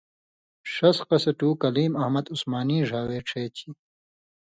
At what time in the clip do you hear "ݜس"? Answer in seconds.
0.73-0.97